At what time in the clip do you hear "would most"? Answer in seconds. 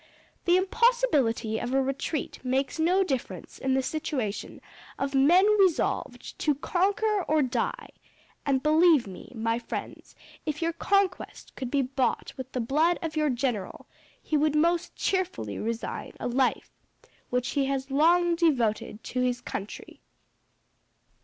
14.35-14.95